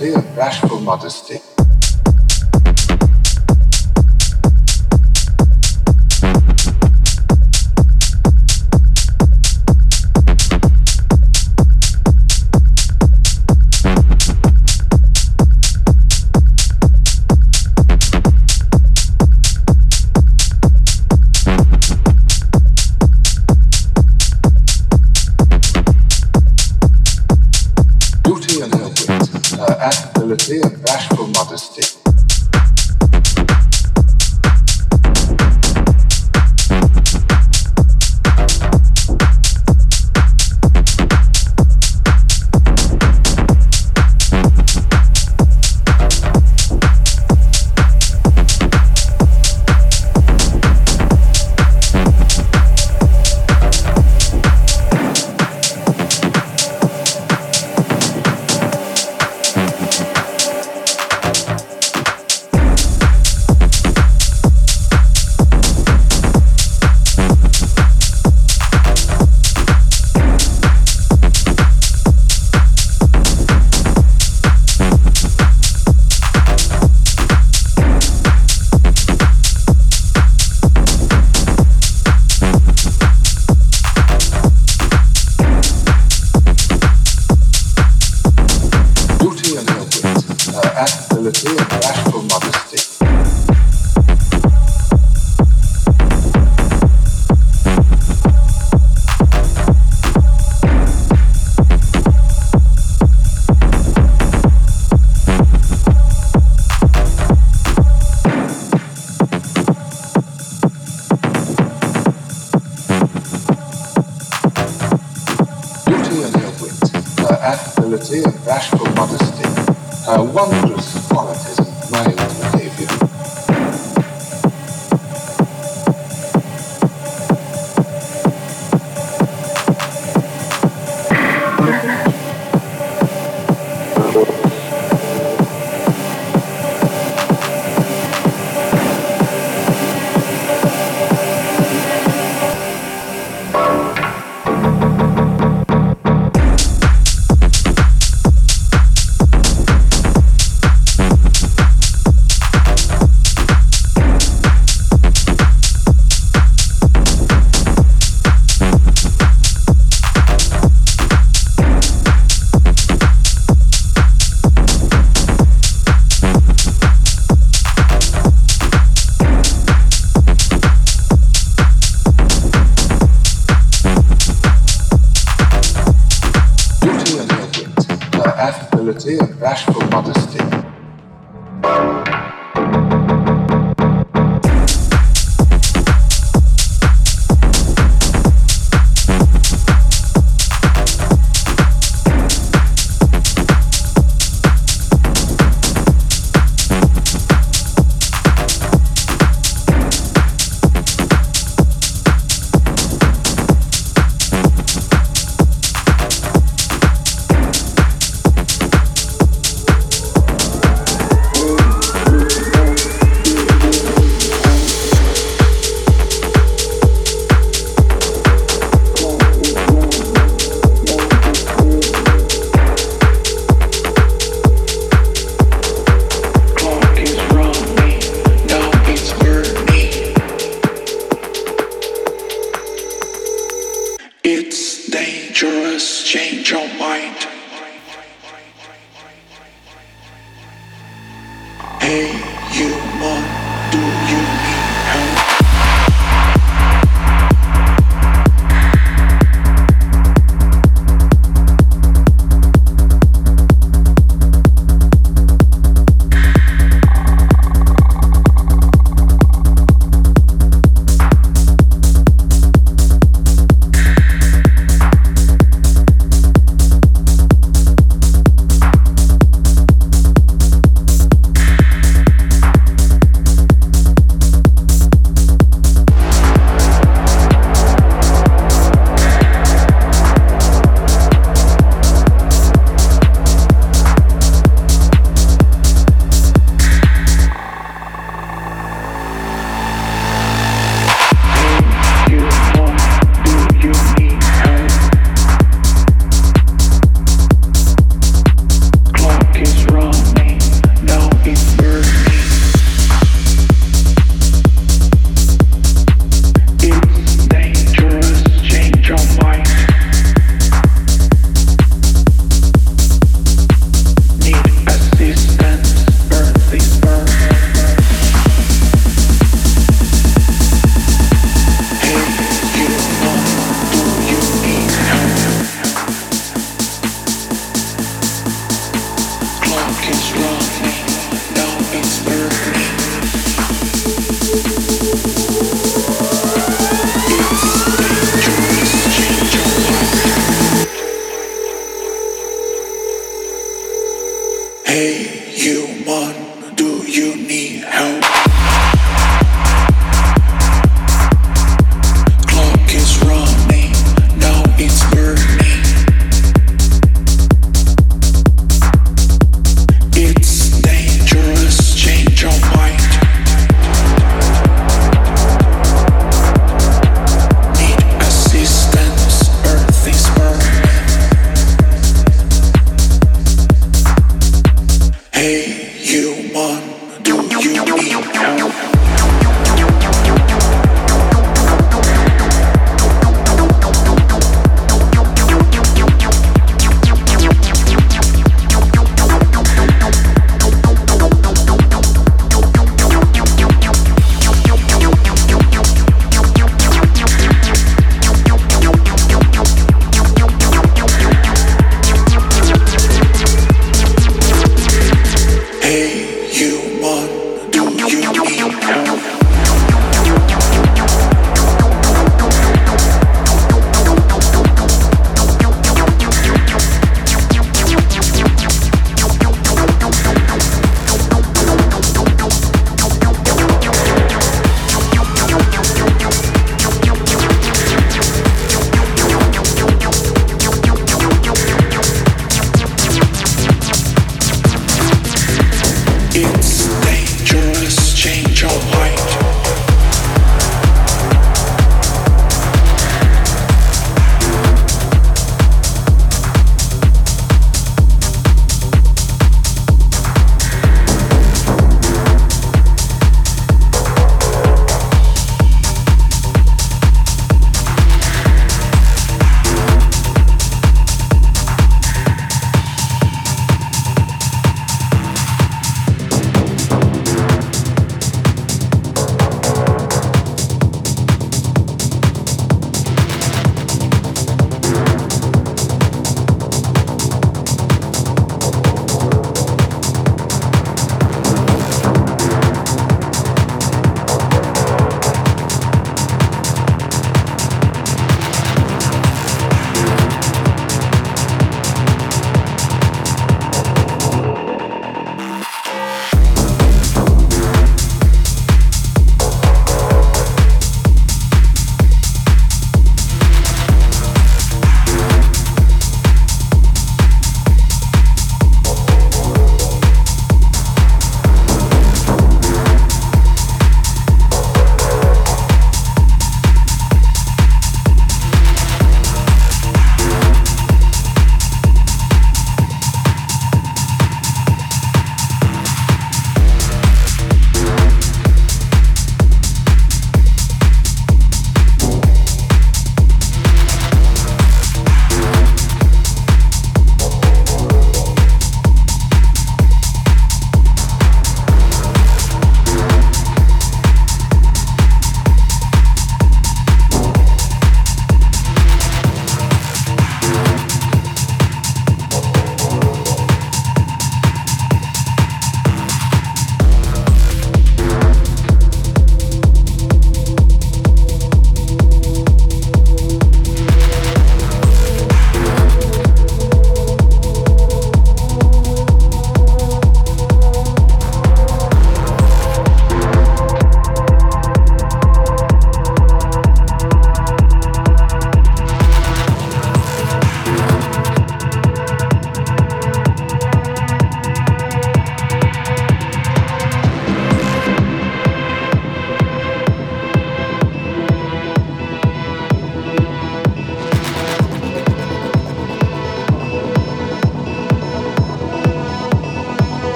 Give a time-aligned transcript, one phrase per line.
[0.00, 1.49] sincere, bashful modesty.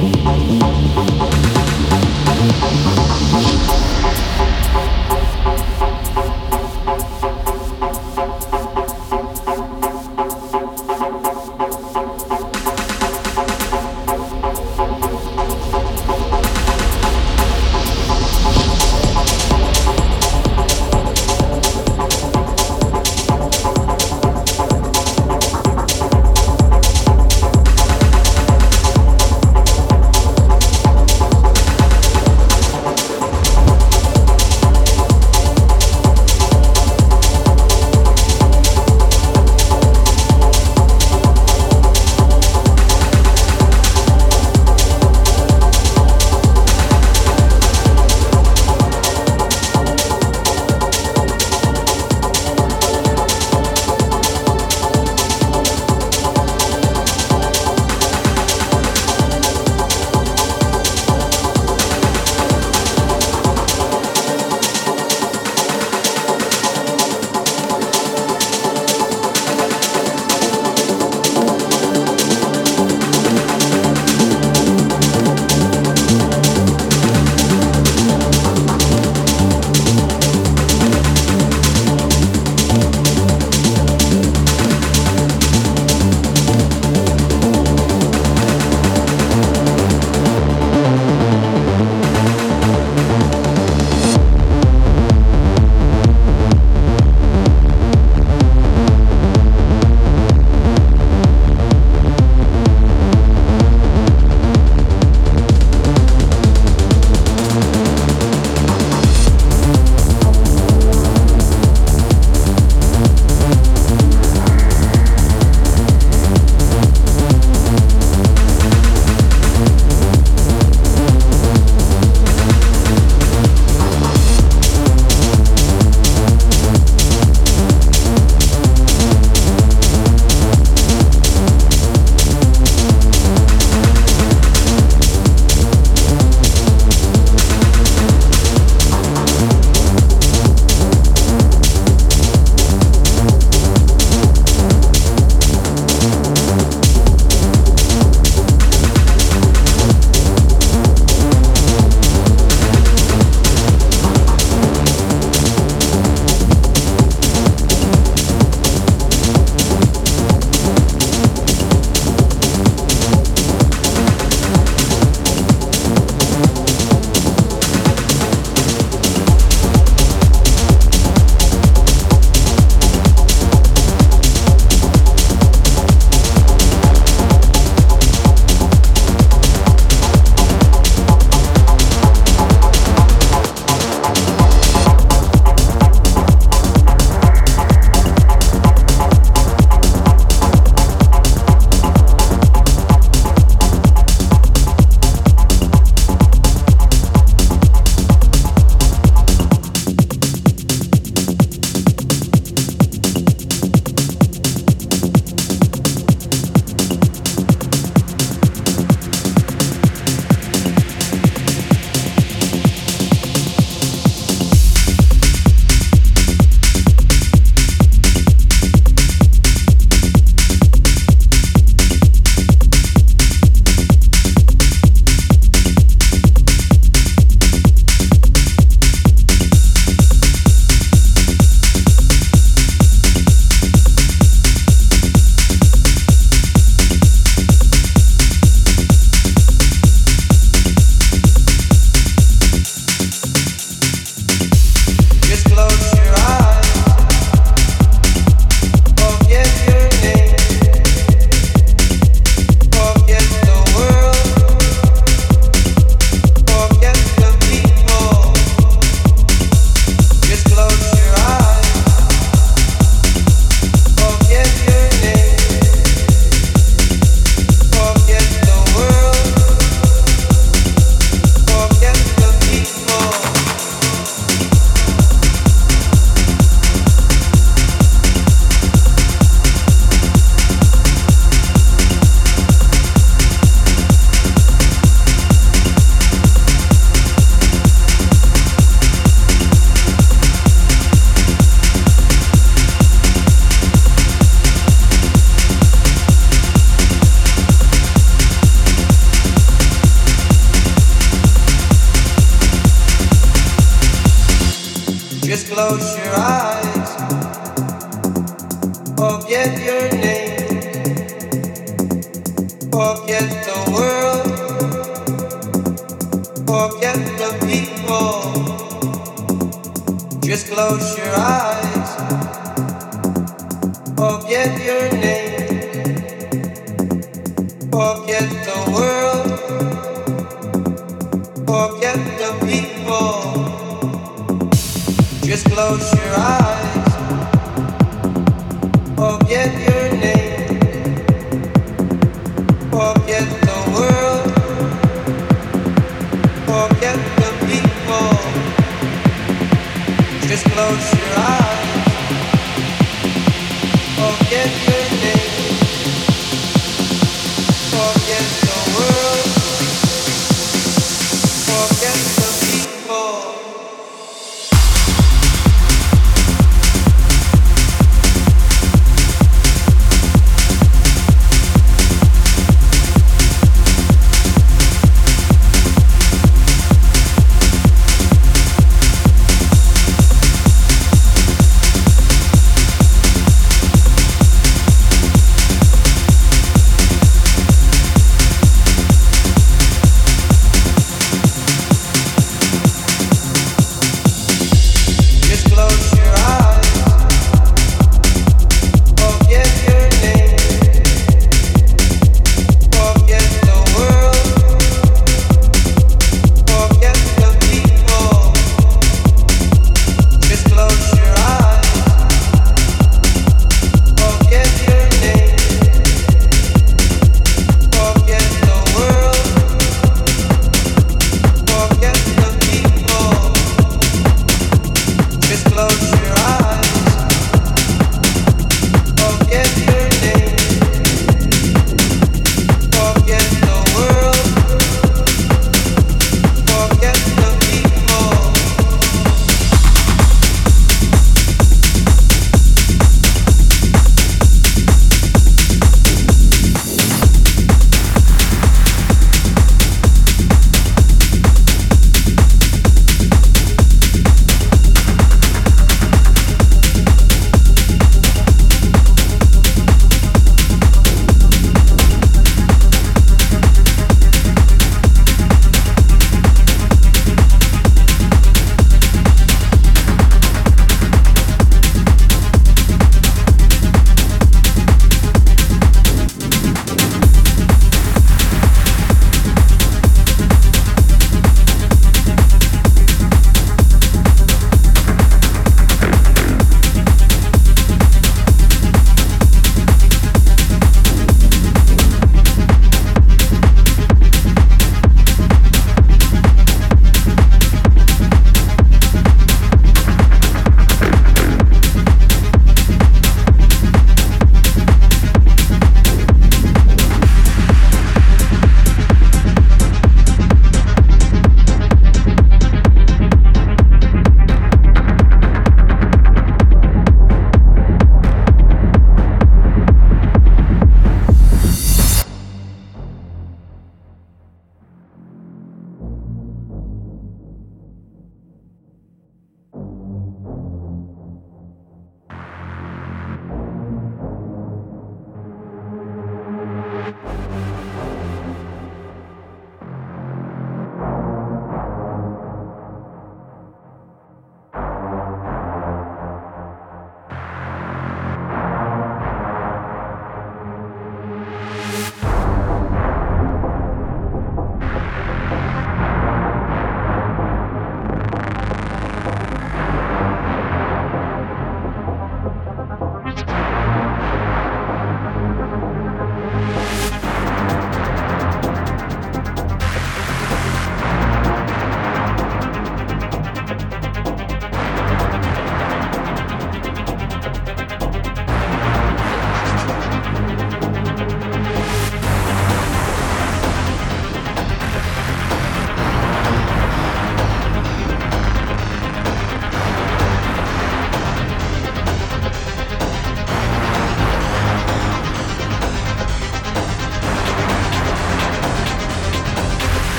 [0.00, 1.27] Música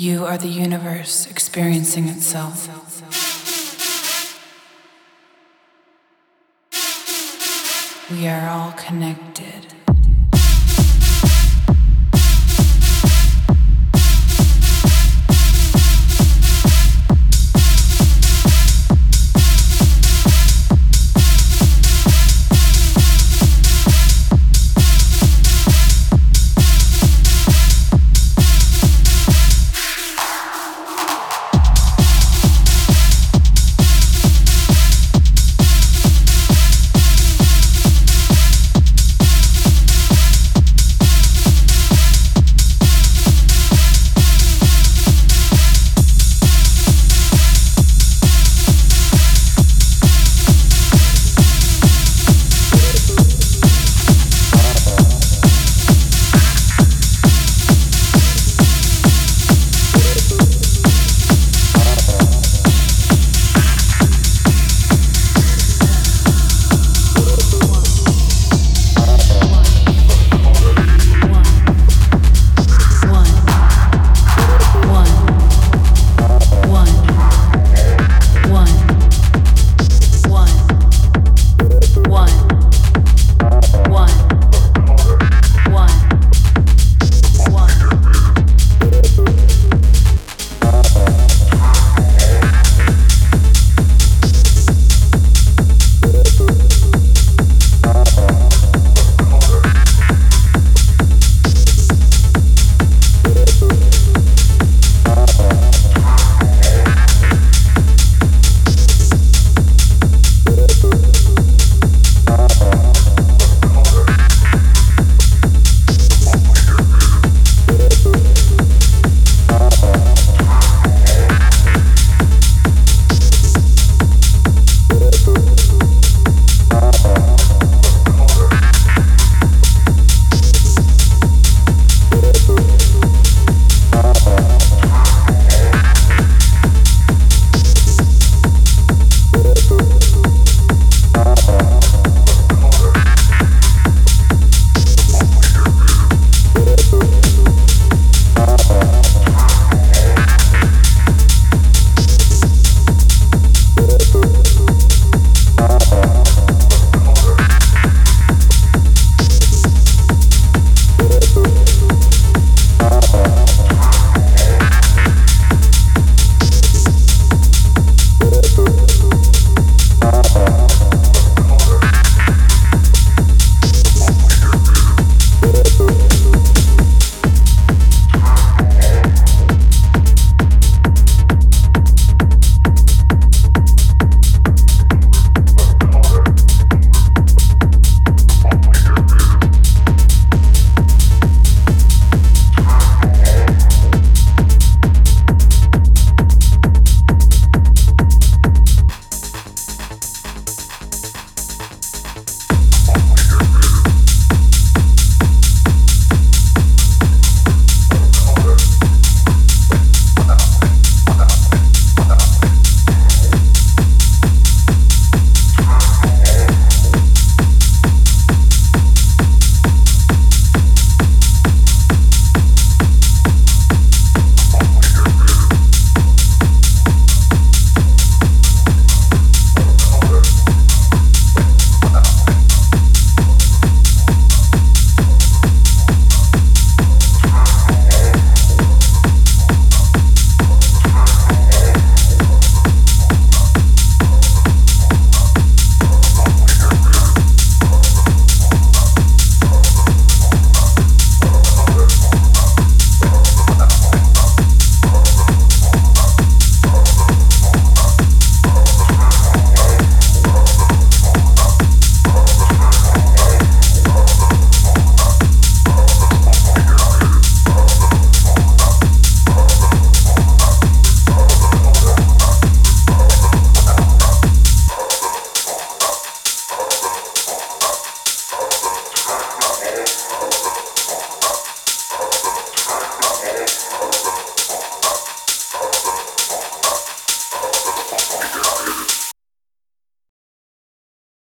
[0.00, 2.68] You are the universe experiencing itself.
[8.08, 9.77] We are all connected.